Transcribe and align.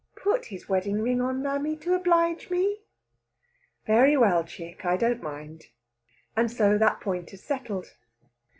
"Put 0.15 0.45
his 0.45 0.67
wedding 0.67 0.99
ring 1.03 1.21
on, 1.21 1.43
mammy, 1.43 1.77
to 1.77 1.93
oblige 1.93 2.49
me!" 2.49 2.79
"Very 3.85 4.17
well, 4.17 4.43
chick 4.43 4.83
I 4.83 4.97
don't 4.97 5.21
mind." 5.21 5.67
And 6.35 6.51
so 6.51 6.79
that 6.79 6.99
point 7.01 7.31
is 7.35 7.43
settled. 7.43 7.93